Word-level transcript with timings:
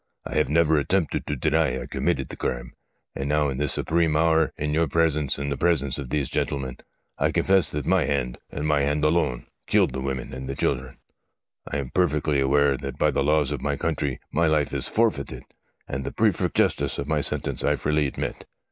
I 0.25 0.33
have 0.33 0.49
never 0.49 0.79
attempted 0.79 1.27
to 1.27 1.35
deny 1.35 1.73
that 1.73 1.81
I 1.83 1.85
committed 1.85 2.29
the 2.29 2.35
crime, 2.35 2.73
and 3.13 3.29
now 3.29 3.49
in 3.49 3.59
this 3.59 3.73
supreme 3.73 4.15
hour, 4.17 4.51
in 4.57 4.73
your 4.73 4.87
presence 4.87 5.37
and 5.37 5.51
the 5.51 5.57
presence 5.57 5.99
of 5.99 6.09
these 6.09 6.27
gentlemen, 6.27 6.77
I 7.19 7.31
confess 7.31 7.69
that 7.69 7.85
my 7.85 8.05
hand, 8.05 8.39
and 8.49 8.67
my 8.67 8.81
hand 8.81 9.03
alone, 9.03 9.45
killed 9.67 9.93
the 9.93 10.01
women 10.01 10.33
and 10.33 10.49
the 10.49 10.55
children. 10.55 10.97
I 11.71 11.77
am 11.77 11.91
perfectly 11.91 12.39
aware 12.39 12.77
that 12.77 12.97
by 12.97 13.11
the 13.11 13.21
laws 13.23 13.51
of 13.51 13.61
my 13.61 13.75
country 13.75 14.19
my 14.31 14.47
life 14.47 14.73
is 14.73 14.89
forfeited, 14.89 15.43
and 15.87 16.03
the 16.03 16.11
perfect 16.11 16.55
justness 16.57 16.97
of 16.97 17.07
my 17.07 17.21
sentence 17.21 17.63
I 17.63 17.75
freely 17.75 18.07
admit. 18.07 18.47